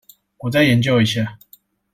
[0.39, 1.37] 我再研究一下